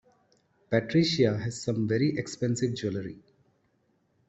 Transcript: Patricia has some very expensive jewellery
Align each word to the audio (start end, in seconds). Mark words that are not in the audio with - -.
Patricia 0.71 1.37
has 1.37 1.61
some 1.61 1.87
very 1.87 2.17
expensive 2.17 2.73
jewellery 2.73 3.19